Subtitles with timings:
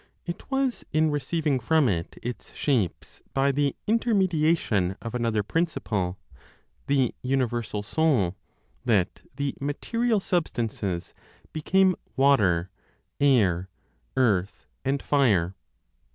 [0.25, 6.17] It was in receiving from it its shapes by the intermediation of another principle,
[6.87, 8.35] the universal Soul,
[8.83, 11.13] that the (material) substances
[11.53, 12.71] became water,
[13.19, 13.69] air,
[14.17, 15.53] earth and fire.